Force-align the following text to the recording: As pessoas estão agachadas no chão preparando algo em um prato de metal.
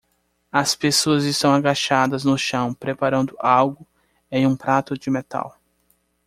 As 0.51 0.73
pessoas 0.73 1.25
estão 1.25 1.53
agachadas 1.53 2.23
no 2.25 2.35
chão 2.35 2.73
preparando 2.73 3.35
algo 3.39 3.85
em 4.31 4.47
um 4.47 4.57
prato 4.57 4.97
de 4.97 5.11
metal. 5.11 5.59